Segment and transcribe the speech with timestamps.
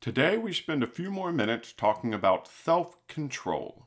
[0.00, 3.84] Today, we spend a few more minutes talking about self control.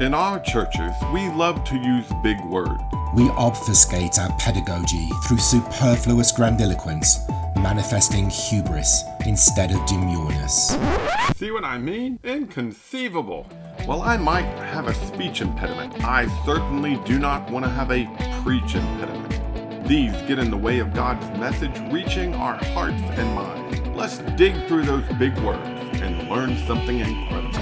[0.00, 2.82] In our churches, we love to use big words.
[3.14, 7.20] We obfuscate our pedagogy through superfluous grandiloquence,
[7.54, 10.74] manifesting hubris instead of demureness.
[11.36, 12.18] See what I mean?
[12.24, 13.44] Inconceivable.
[13.84, 18.06] While I might have a speech impediment, I certainly do not want to have a
[18.42, 19.19] preach impediment.
[19.90, 23.80] These get in the way of God's message reaching our hearts and minds.
[23.88, 25.68] Let's dig through those big words
[26.00, 27.58] and learn something incredible.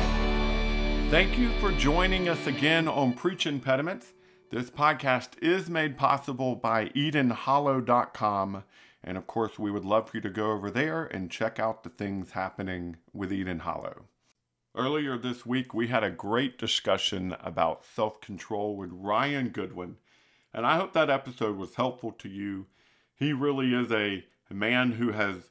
[1.09, 4.13] Thank you for joining us again on Preach Impediments.
[4.51, 8.63] This podcast is made possible by EdenHollow.com.
[9.03, 11.83] And of course, we would love for you to go over there and check out
[11.83, 14.03] the things happening with Eden Hollow.
[14.77, 19.97] Earlier this week, we had a great discussion about self control with Ryan Goodwin.
[20.53, 22.67] And I hope that episode was helpful to you.
[23.15, 25.51] He really is a man who has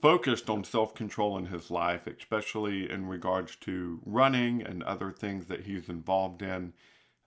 [0.00, 5.46] focused on self control in his life, especially in regards to running and other things
[5.46, 6.72] that he's involved in.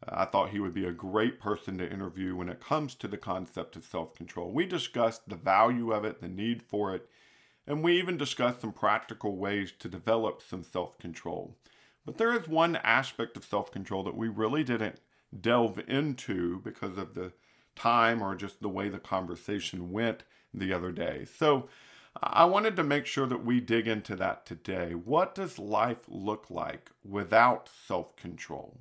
[0.08, 3.18] I thought he would be a great person to interview when it comes to the
[3.18, 4.52] concept of self control.
[4.52, 7.10] We discussed the value of it, the need for it,
[7.68, 11.58] and we even discussed some practical ways to develop some self control.
[12.06, 15.00] But there is one aspect of self control that we really didn't
[15.38, 17.32] delve into because of the
[17.76, 21.26] time or just the way the conversation went the other day.
[21.38, 21.70] So
[22.22, 24.94] I wanted to make sure that we dig into that today.
[24.94, 28.80] What does life look like without self control?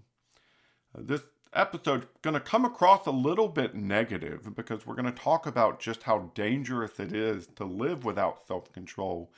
[0.95, 5.47] This episode going to come across a little bit negative because we're going to talk
[5.47, 9.31] about just how dangerous it is to live without self-control.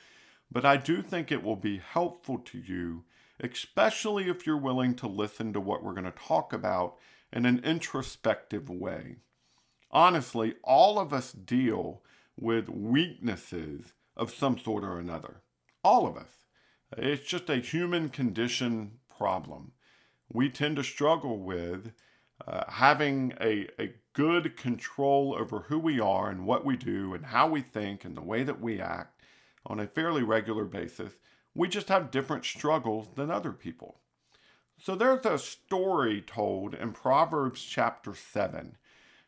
[0.51, 3.03] But I do think it will be helpful to you,
[3.41, 6.95] especially if you're willing to listen to what we're going to talk about
[7.33, 9.17] in an introspective way.
[9.89, 12.01] Honestly, all of us deal
[12.39, 15.41] with weaknesses of some sort or another.
[15.83, 16.45] All of us.
[16.97, 19.73] It's just a human condition problem
[20.33, 21.91] we tend to struggle with
[22.47, 27.25] uh, having a, a good control over who we are and what we do and
[27.25, 29.21] how we think and the way that we act
[29.65, 31.13] on a fairly regular basis.
[31.53, 33.99] We just have different struggles than other people.
[34.77, 38.77] So there's a story told in Proverbs chapter 7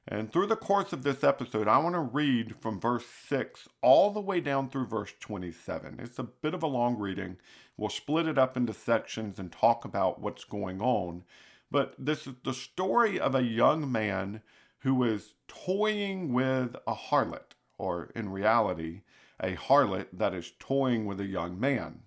[0.07, 4.11] and through the course of this episode, I want to read from verse 6 all
[4.11, 5.99] the way down through verse 27.
[5.99, 7.37] It's a bit of a long reading.
[7.77, 11.23] We'll split it up into sections and talk about what's going on.
[11.71, 14.41] But this is the story of a young man
[14.79, 19.03] who is toying with a harlot, or in reality,
[19.39, 22.01] a harlot that is toying with a young man.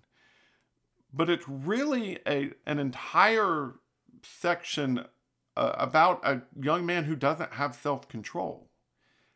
[1.13, 3.75] But it's really a, an entire
[4.23, 5.05] section
[5.55, 8.69] uh, about a young man who doesn't have self control.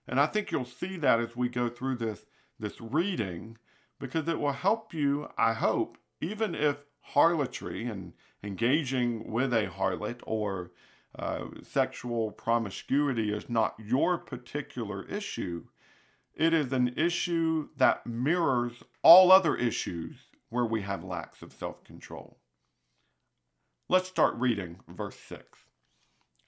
[0.08, 2.26] And I think you'll see that as we go through this,
[2.60, 3.58] this reading,
[4.00, 10.22] because it will help you, I hope, even if harlotry and engaging with a harlot
[10.24, 10.72] or
[11.18, 15.66] uh, sexual promiscuity is not your particular issue,
[16.36, 21.84] it is an issue that mirrors all other issues where we have lacks of self
[21.84, 22.38] control.
[23.90, 25.46] Let's start reading verse 6.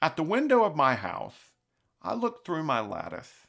[0.01, 1.53] At the window of my house,
[2.01, 3.47] I looked through my lattice.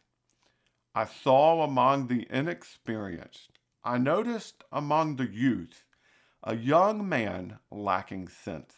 [0.95, 5.85] I saw among the inexperienced, I noticed among the youth,
[6.43, 8.75] a young man lacking sense.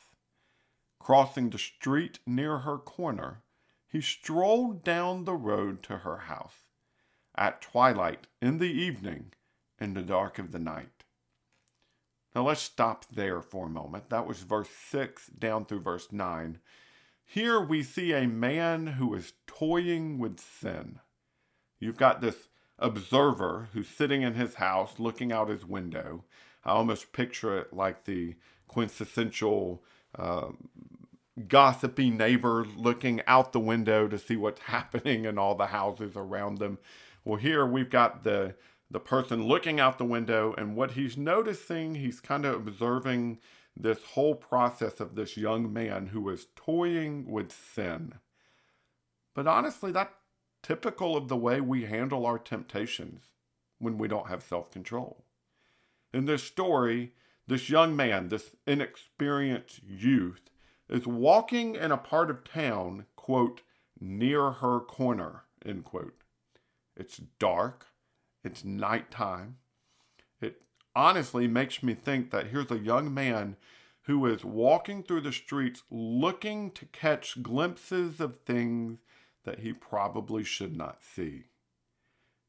[0.98, 3.42] Crossing the street near her corner,
[3.86, 6.70] he strolled down the road to her house.
[7.36, 9.34] At twilight, in the evening,
[9.78, 10.95] in the dark of the night.
[12.36, 14.10] Now let's stop there for a moment.
[14.10, 16.58] That was verse 6 down through verse 9.
[17.24, 21.00] Here we see a man who is toying with sin.
[21.80, 26.24] You've got this observer who's sitting in his house looking out his window.
[26.62, 28.34] I almost picture it like the
[28.68, 29.82] quintessential
[30.14, 30.48] uh,
[31.48, 36.58] gossipy neighbor looking out the window to see what's happening in all the houses around
[36.58, 36.76] them.
[37.24, 38.56] Well, here we've got the
[38.90, 43.38] the person looking out the window, and what he's noticing, he's kind of observing
[43.76, 48.14] this whole process of this young man who is toying with sin.
[49.34, 50.14] But honestly, that's
[50.62, 53.24] typical of the way we handle our temptations
[53.78, 55.24] when we don't have self control.
[56.12, 57.12] In this story,
[57.46, 60.50] this young man, this inexperienced youth,
[60.88, 63.62] is walking in a part of town, quote,
[64.00, 66.22] near her corner, end quote.
[66.96, 67.86] It's dark,
[68.46, 69.56] it's nighttime,
[70.40, 70.62] It
[70.94, 73.56] honestly makes me think that here's a young man
[74.02, 79.00] who is walking through the streets looking to catch glimpses of things
[79.44, 81.44] that he probably should not see.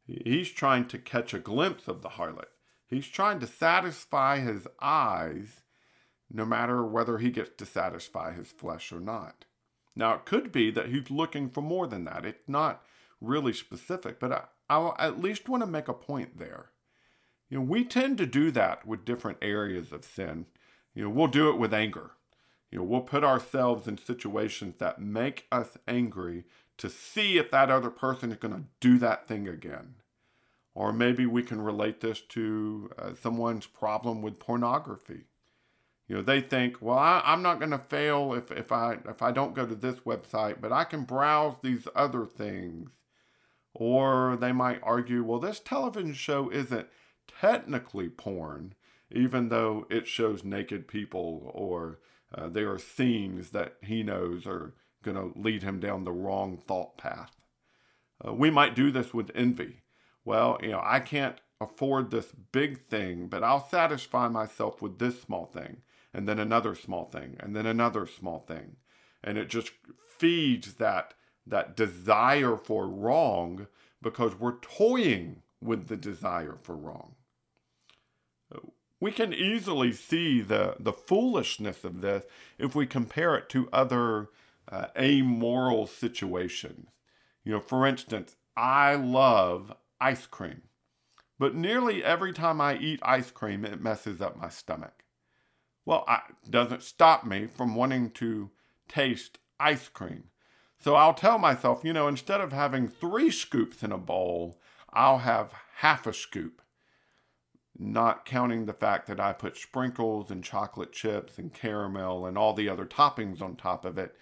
[0.06, 2.50] He's trying to catch a glimpse of the harlot.
[2.86, 5.62] He's trying to satisfy his eyes,
[6.32, 9.46] no matter whether he gets to satisfy his flesh or not.
[9.96, 12.24] Now, it could be that he's looking for more than that.
[12.24, 12.84] It's not
[13.20, 16.72] really specific, but I, at least want to make a point there.
[17.50, 20.48] You know, we tend to do that with different areas of sin.
[20.94, 22.12] You know, we'll do it with anger.
[22.72, 26.44] You know, we'll put ourselves in situations that make us angry
[26.78, 29.96] to see if that other person is going to do that thing again.
[30.76, 35.24] Or maybe we can relate this to uh, someone's problem with pornography.
[36.08, 39.22] You know, they think, well, I, am not going to fail if, if I if
[39.22, 42.92] I don't go to this website, but I can browse these other things.
[43.80, 46.88] Or they might argue, well, this television show isn't
[47.28, 48.74] technically porn,
[49.12, 52.00] even though it shows naked people or
[52.34, 56.58] uh, there are scenes that he knows are going to lead him down the wrong
[56.58, 57.38] thought path.
[58.26, 59.84] Uh, we might do this with envy.
[60.26, 65.22] Well, you know, I can't afford this big thing, but I'll satisfy myself with this
[65.22, 65.84] small thing,
[66.16, 68.78] and then another small thing, and then another small thing.
[69.24, 69.72] And it just
[70.18, 71.14] feeds that
[71.50, 73.68] that desire for wrong
[74.02, 77.16] because we're toying with the desire for wrong
[79.00, 82.24] we can easily see the, the foolishness of this
[82.58, 84.30] if we compare it to other
[84.70, 86.90] uh, amoral situations.
[87.44, 90.64] You know, for instance, I love ice cream,
[91.38, 95.04] but nearly every time I eat ice cream, it messes up my stomach.
[95.86, 98.50] Well, it doesn't stop me from wanting to
[98.90, 100.26] taste ice cream.
[100.88, 104.58] So I'll tell myself, you know, instead of having three scoops in a bowl,
[104.94, 106.62] I'll have half a scoop
[107.78, 112.54] not counting the fact that I put sprinkles and chocolate chips and caramel and all
[112.54, 114.16] the other toppings on top of it.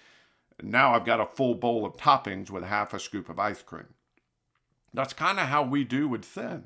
[0.59, 3.93] Now I've got a full bowl of toppings with half a scoop of ice cream.
[4.91, 6.63] That's kind of how we do with sin.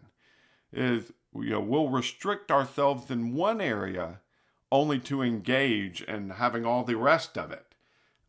[0.71, 4.21] Is you know we'll restrict ourselves in one area
[4.71, 7.75] only to engage in having all the rest of it,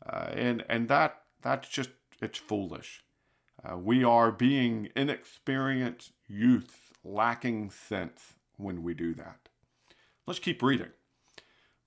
[0.05, 1.89] uh, and and that that's just
[2.21, 3.03] it's foolish.
[3.63, 9.49] Uh, we are being inexperienced youths lacking sense when we do that.
[10.25, 10.91] Let's keep reading.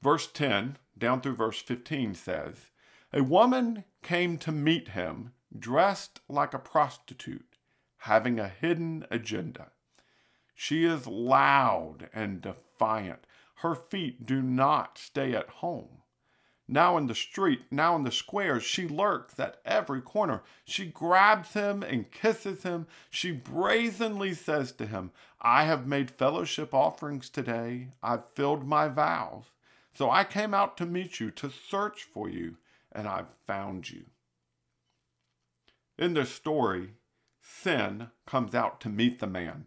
[0.02, 2.56] Verse 10 down through verse 15 says,
[3.12, 7.56] A woman came to meet him dressed like a prostitute,
[7.98, 9.70] having a hidden agenda.
[10.54, 13.26] She is loud and defiant.
[13.56, 16.02] Her feet do not stay at home.
[16.66, 20.42] Now in the street, now in the squares, she lurks at every corner.
[20.64, 22.86] She grabs him and kisses him.
[23.10, 27.88] She brazenly says to him, I have made fellowship offerings today.
[28.02, 29.44] I've filled my vows.
[29.92, 32.56] So I came out to meet you, to search for you,
[32.90, 34.04] and I've found you.
[35.98, 36.94] In this story,
[37.40, 39.66] sin comes out to meet the man.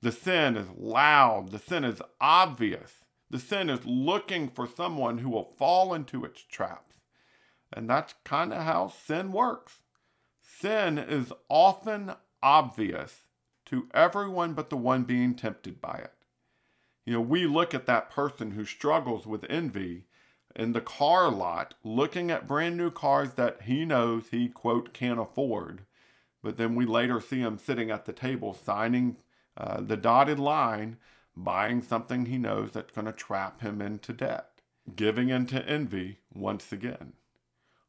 [0.00, 3.04] The sin is loud, the sin is obvious.
[3.30, 6.96] The sin is looking for someone who will fall into its traps.
[7.72, 9.82] And that's kind of how sin works.
[10.40, 12.12] Sin is often
[12.42, 13.26] obvious
[13.66, 16.12] to everyone but the one being tempted by it.
[17.04, 20.04] You know, we look at that person who struggles with envy
[20.54, 25.20] in the car lot, looking at brand new cars that he knows he, quote, can't
[25.20, 25.82] afford.
[26.42, 29.16] But then we later see him sitting at the table signing
[29.56, 30.96] uh, the dotted line
[31.36, 34.48] buying something he knows that's going to trap him into debt,
[34.94, 37.12] giving into envy once again.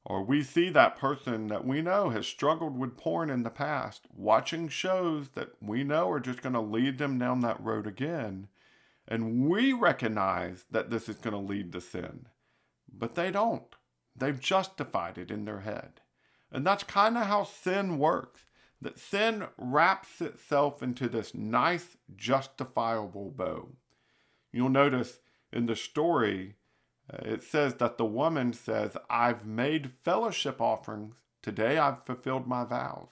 [0.06, 4.08] Or we see that person that we know has struggled with porn in the past,
[4.16, 8.48] watching shows that we know are just going to lead them down that road again.
[9.08, 12.28] And we recognize that this is going to lead to sin,
[12.92, 13.76] but they don't.
[14.16, 16.02] They've justified it in their head.
[16.52, 18.47] And that's kind of how sin works
[18.82, 23.70] that sin wraps itself into this nice, justifiable bow.
[24.52, 25.20] You'll notice
[25.52, 26.56] in the story,
[27.12, 31.16] uh, it says that the woman says, I've made fellowship offerings.
[31.42, 33.10] Today I've fulfilled my vows.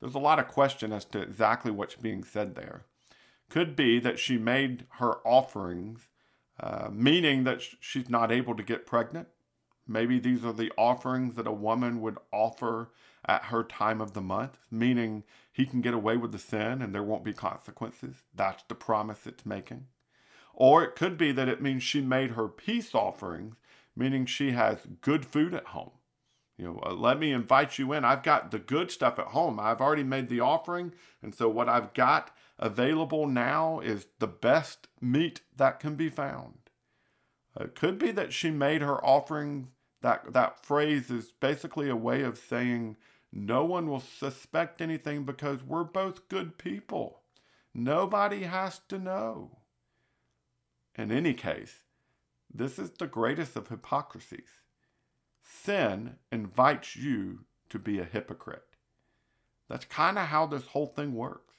[0.00, 2.84] There's a lot of question as to exactly what's being said there.
[3.48, 6.08] Could be that she made her offerings,
[6.58, 9.28] uh, meaning that she's not able to get pregnant.
[9.86, 12.90] Maybe these are the offerings that a woman would offer
[13.26, 16.94] at her time of the month, meaning he can get away with the sin and
[16.94, 18.16] there won't be consequences.
[18.34, 19.86] That's the promise it's making.
[20.52, 23.56] Or it could be that it means she made her peace offerings,
[23.96, 25.92] meaning she has good food at home.
[26.56, 28.04] You know, uh, let me invite you in.
[28.04, 29.58] I've got the good stuff at home.
[29.58, 30.92] I've already made the offering.
[31.22, 36.70] And so what I've got available now is the best meat that can be found.
[37.58, 39.70] It could be that she made her offerings.
[40.02, 42.96] That, that phrase is basically a way of saying
[43.36, 47.22] no one will suspect anything because we're both good people.
[47.74, 49.58] Nobody has to know.
[50.94, 51.82] In any case,
[52.54, 54.60] this is the greatest of hypocrisies.
[55.42, 58.76] Sin invites you to be a hypocrite.
[59.68, 61.56] That's kind of how this whole thing works.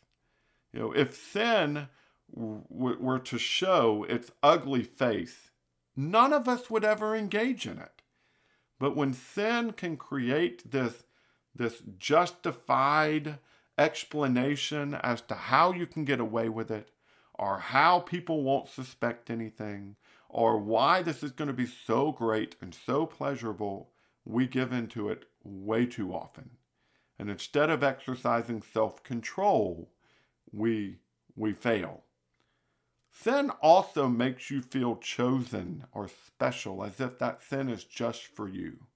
[0.71, 1.89] You know, if sin
[2.33, 5.51] w- were to show its ugly face,
[5.93, 8.01] none of us would ever engage in it.
[8.79, 11.03] But when sin can create this,
[11.55, 13.39] this justified
[13.77, 16.91] explanation as to how you can get away with it,
[17.33, 19.95] or how people won't suspect anything,
[20.29, 23.91] or why this is going to be so great and so pleasurable,
[24.25, 26.51] we give into it way too often.
[27.17, 29.91] And instead of exercising self control,
[30.51, 30.97] we,
[31.35, 32.03] we fail.
[33.11, 38.47] Sin also makes you feel chosen or special, as if that sin is just for
[38.49, 38.87] you.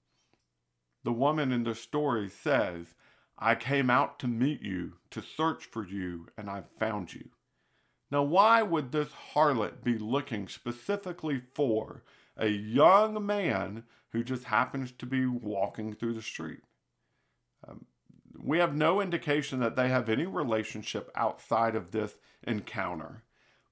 [1.04, 2.94] The woman in the story says,
[3.38, 7.30] I came out to meet you, to search for you, and I've found you.
[8.10, 12.02] Now, why would this harlot be looking specifically for
[12.36, 16.60] a young man who just happens to be walking through the street?
[17.66, 17.86] Um,
[18.38, 23.22] we have no indication that they have any relationship outside of this encounter.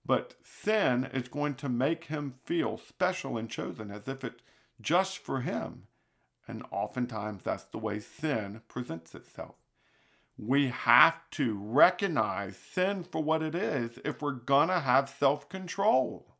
[0.04, 4.42] But sin is going to make him feel special and chosen as if it's
[4.80, 5.88] just for him.
[6.48, 9.54] And oftentimes that's the way sin presents itself.
[10.36, 15.48] We have to recognize sin for what it is if we're going to have self
[15.48, 16.34] control.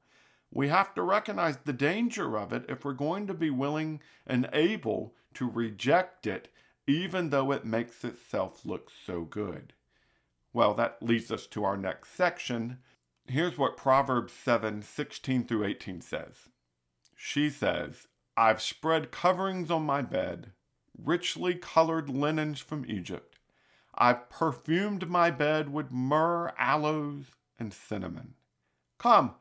[0.51, 4.49] We have to recognize the danger of it if we're going to be willing and
[4.53, 6.49] able to reject it,
[6.87, 9.75] even though it makes itself look so good.
[10.55, 12.79] Well, that leads us to our next section
[13.31, 16.49] Here's what Proverbs 7 16 through 18 says.
[17.15, 18.08] She says,
[18.39, 20.53] I've spread coverings on my bed,
[20.97, 23.37] richly colored linens from Egypt.
[23.97, 28.35] I've perfumed my bed with myrrh, aloes, and cinnamon.
[28.97, 29.35] Come,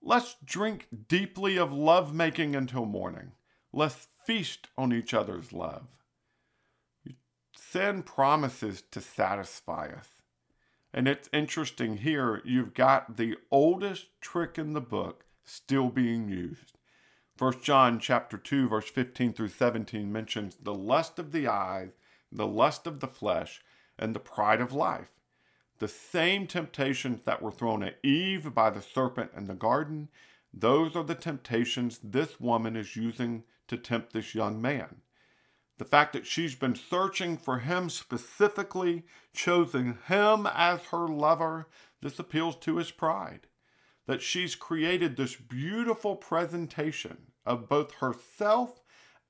[0.00, 3.32] let's drink deeply of love making until morning.
[3.72, 5.88] Let's feast on each other's love.
[7.56, 10.10] Sin promises to satisfy us.
[10.92, 16.74] And it's interesting here, you've got the oldest trick in the book still being used.
[17.36, 21.90] 1 John chapter 2 verse 15 through 17 mentions the lust of the eyes,
[22.30, 23.60] the lust of the flesh,
[23.98, 25.08] and the pride of life.
[25.80, 30.10] The same temptations that were thrown at Eve by the serpent in the garden,
[30.52, 35.00] those are the temptations this woman is using to tempt this young man.
[35.78, 41.68] The fact that she's been searching for him specifically, choosing him as her lover,
[42.00, 43.48] this appeals to his pride.
[44.06, 48.82] That she's created this beautiful presentation of both herself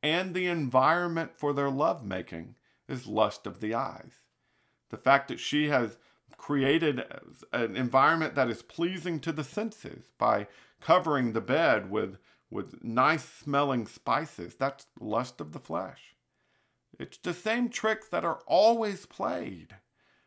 [0.02, 2.57] and the environment for their lovemaking
[2.88, 4.12] is lust of the eyes.
[4.90, 5.97] The fact that she has
[6.37, 7.04] created
[7.52, 10.47] an environment that is pleasing to the senses by
[10.81, 12.19] covering the bed with,
[12.50, 16.16] with nice smelling spices, that's lust of the flesh.
[16.99, 19.76] It's the same tricks that are always played.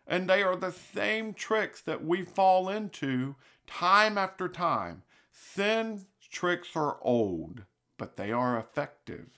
[0.08, 3.36] And they are the same tricks that we fall into
[3.68, 5.04] time after time.
[5.32, 7.64] Sin's tricks are old,
[7.98, 9.38] but they are effective.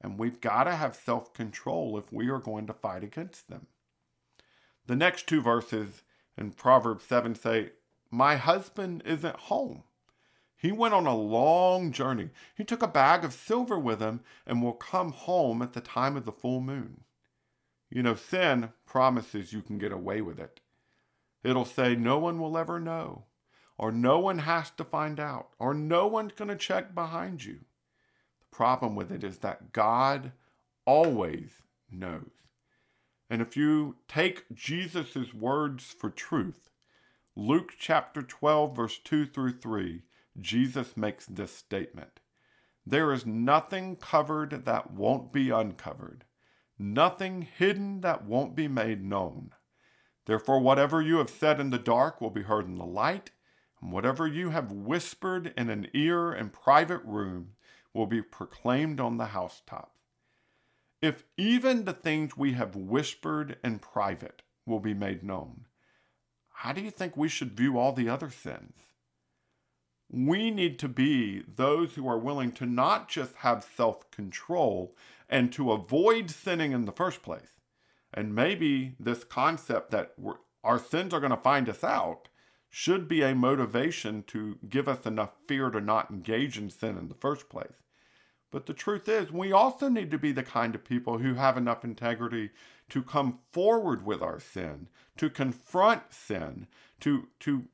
[0.00, 3.66] And we've got to have self control if we are going to fight against them.
[4.86, 6.02] The next two verses
[6.36, 7.70] in Proverbs 7 say,
[8.10, 9.84] My husband isn't home.
[10.56, 12.30] He went on a long journey.
[12.56, 16.16] He took a bag of silver with him and will come home at the time
[16.16, 17.02] of the full moon.
[17.90, 20.60] You know, sin promises you can get away with it.
[21.42, 23.24] It'll say no one will ever know,
[23.78, 27.60] or no one has to find out, or no one's going to check behind you.
[28.40, 30.32] The problem with it is that God
[30.84, 32.30] always knows.
[33.30, 36.70] And if you take Jesus' words for truth,
[37.34, 40.02] Luke chapter 12, verse 2 through 3,
[40.38, 42.20] Jesus makes this statement
[42.84, 46.24] There is nothing covered that won't be uncovered,
[46.78, 49.52] nothing hidden that won't be made known.
[50.26, 53.30] Therefore, whatever you have said in the dark will be heard in the light,
[53.90, 57.54] whatever you have whispered in an ear in private room
[57.94, 59.92] will be proclaimed on the housetop.
[61.00, 65.66] If even the things we have whispered in private will be made known,
[66.50, 68.92] how do you think we should view all the other sins?
[70.12, 74.94] we need to be those who are willing to not just have self control
[75.28, 77.54] and to avoid sinning in the first place.
[78.12, 80.14] And maybe this concept that
[80.62, 82.28] our sins are going to find us out
[82.74, 87.08] should be a motivation to give us enough fear to not engage in sin in
[87.08, 87.82] the first place.
[88.50, 91.58] But the truth is, we also need to be the kind of people who have
[91.58, 92.48] enough integrity
[92.88, 94.88] to come forward with our sin,
[95.18, 96.66] to confront sin,
[97.00, 97.64] to, to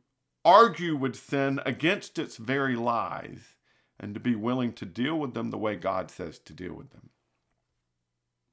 [0.44, 3.54] argue with sin against its very lies,
[4.00, 6.90] and to be willing to deal with them the way God says to deal with
[6.90, 7.10] them.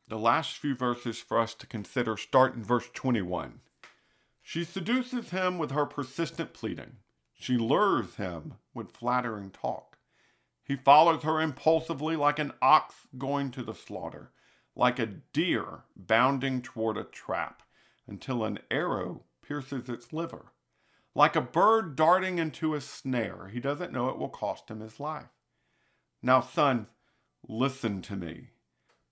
[0.07, 3.61] The last few verses for us to consider start in verse 21.
[4.47, 6.97] She seduces him with her persistent pleading.
[7.33, 9.97] She lures him with flattering talk.
[10.63, 14.31] He follows her impulsively like an ox going to the slaughter
[14.75, 17.63] like a deer bounding toward a trap
[18.07, 20.51] until an arrow pierces its liver.
[21.15, 24.99] Like a bird darting into a snare, he doesn't know it will cost him his
[24.99, 25.29] life.
[26.21, 26.87] Now, son,
[27.47, 28.49] listen to me.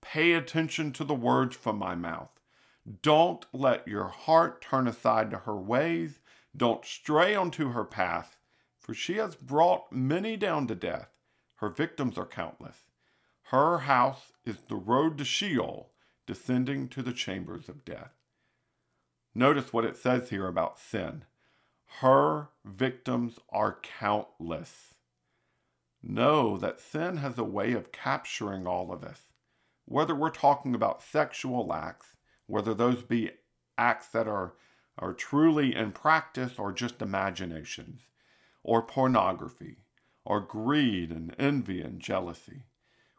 [0.02, 2.28] Pay attention to the words from my mouth.
[3.02, 6.20] Don't let your heart turn aside to her ways.
[6.56, 8.36] Don't stray onto her path,
[8.78, 11.08] for she has brought many down to death.
[11.56, 12.76] Her victims are countless.
[13.44, 15.92] Her house is the road to Sheol,
[16.26, 18.12] descending to the chambers of death.
[19.34, 21.24] Notice what it says here about sin.
[22.00, 24.94] Her victims are countless.
[26.02, 29.22] Know that sin has a way of capturing all of us.
[29.86, 32.13] Whether we're talking about sexual acts,
[32.46, 33.30] whether those be
[33.78, 34.54] acts that are,
[34.98, 38.02] are truly in practice or just imaginations,
[38.62, 39.76] or pornography,
[40.24, 42.62] or greed and envy and jealousy.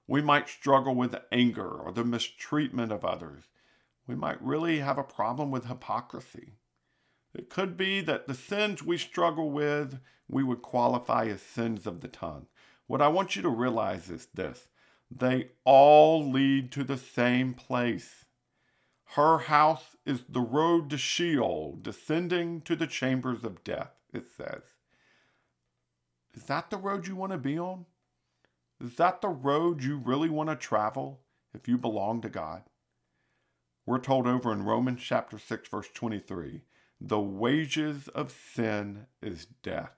[0.07, 3.43] We might struggle with anger or the mistreatment of others.
[4.07, 6.53] We might really have a problem with hypocrisy.
[7.33, 12.01] It could be that the sins we struggle with, we would qualify as sins of
[12.01, 12.47] the tongue.
[12.87, 14.67] What I want you to realize is this
[15.09, 18.24] they all lead to the same place.
[19.13, 24.63] Her house is the road to Sheol, descending to the chambers of death, it says.
[26.33, 27.85] Is that the road you want to be on?
[28.83, 31.21] Is that the road you really want to travel
[31.53, 32.63] if you belong to God?
[33.85, 36.63] We're told over in Romans chapter 6 verse 23,
[36.99, 39.93] the wages of sin is death.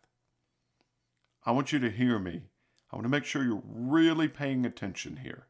[1.46, 2.43] I want you to hear me.
[2.91, 5.48] I want to make sure you're really paying attention here.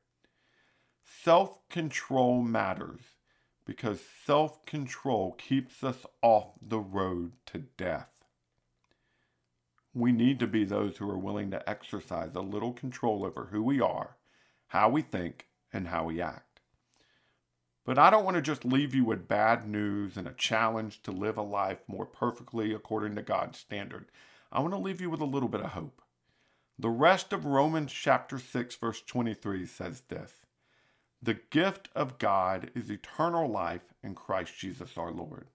[1.04, 3.02] Self-control matters
[3.67, 8.10] because self-control keeps us off the road to death
[9.97, 13.63] we need to be those who are willing to exercise a little control over who
[13.63, 14.15] we are,
[14.67, 16.62] how we think, and how we act.
[17.84, 21.12] But I don't want to just leave you with bad news and a challenge to
[21.12, 24.06] live a life more perfectly according to God's standard.
[24.51, 26.01] I want to leave you with a little bit of hope.
[26.77, 30.32] The rest of Romans chapter 6 verse 23 says this.
[31.21, 35.47] The gift of God is eternal life in Christ Jesus our Lord.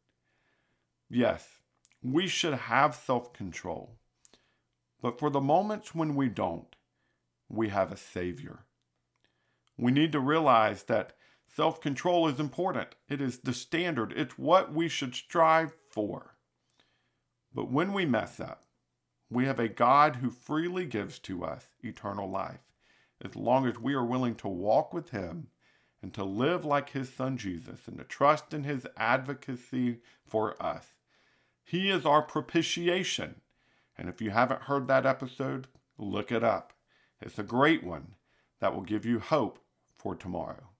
[1.08, 1.46] Yes,
[2.02, 3.96] we should have self-control.
[5.00, 6.74] But for the moments when we don't,
[7.48, 8.64] we have a Savior.
[9.78, 11.12] We need to realize that
[11.46, 12.94] self control is important.
[13.08, 16.36] It is the standard, it's what we should strive for.
[17.54, 18.64] But when we mess up,
[19.30, 22.60] we have a God who freely gives to us eternal life,
[23.24, 25.48] as long as we are willing to walk with Him
[26.02, 30.88] and to live like His Son Jesus and to trust in His advocacy for us.
[31.64, 33.40] He is our propitiation.
[33.96, 36.72] And if you haven't heard that episode, look it up.
[37.20, 38.14] It's a great one
[38.60, 39.60] that will give you hope
[39.96, 40.70] for tomorrow.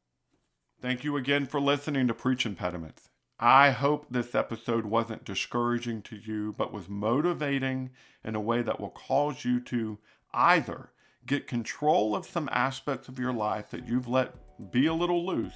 [0.81, 3.09] Thank you again for listening to Preach Impediments.
[3.39, 7.91] I hope this episode wasn't discouraging to you, but was motivating
[8.25, 9.99] in a way that will cause you to
[10.33, 10.91] either
[11.27, 15.55] get control of some aspects of your life that you've let be a little loose,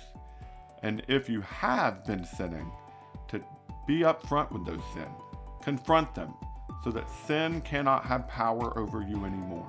[0.83, 2.71] and if you have been sinning,
[3.29, 3.43] to
[3.87, 5.09] be upfront with those sins,
[5.63, 6.35] confront them,
[6.85, 9.67] so that sin cannot have power over you anymore.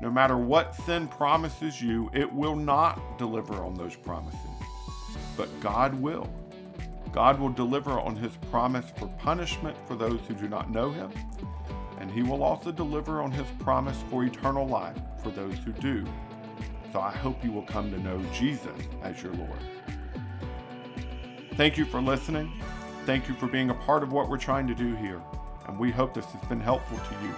[0.00, 4.38] No matter what sin promises you, it will not deliver on those promises.
[5.36, 6.28] But God will.
[7.12, 11.10] God will deliver on his promise for punishment for those who do not know him,
[12.00, 16.04] and he will also deliver on his promise for eternal life for those who do.
[16.92, 18.70] So I hope you will come to know Jesus
[19.02, 19.58] as your Lord.
[21.54, 22.52] Thank you for listening.
[23.06, 25.22] Thank you for being a part of what we're trying to do here
[25.66, 27.34] and we hope this has been helpful to you.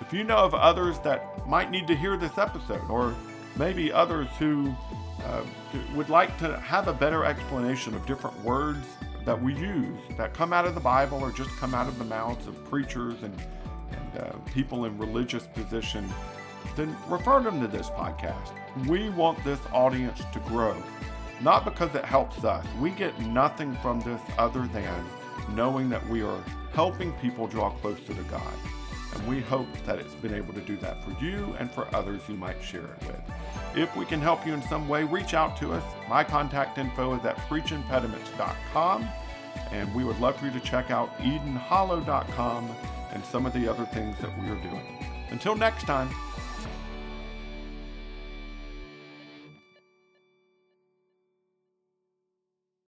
[0.00, 3.14] If you know of others that might need to hear this episode, or
[3.56, 4.74] maybe others who
[5.24, 5.42] uh,
[5.94, 8.86] would like to have a better explanation of different words
[9.24, 12.04] that we use that come out of the Bible or just come out of the
[12.04, 13.34] mouths of preachers and,
[13.90, 16.08] and uh, people in religious position,
[16.80, 18.52] then refer them to this podcast.
[18.86, 20.82] We want this audience to grow,
[21.40, 22.64] not because it helps us.
[22.80, 25.04] We get nothing from this other than
[25.54, 28.54] knowing that we are helping people draw closer to God.
[29.14, 32.22] And we hope that it's been able to do that for you and for others
[32.28, 33.20] you might share it with.
[33.74, 35.82] If we can help you in some way, reach out to us.
[36.08, 39.08] My contact info is at preachimpediments.com,
[39.72, 42.70] and we would love for you to check out EdenHollow.com
[43.12, 44.86] and some of the other things that we are doing.
[45.30, 46.08] Until next time,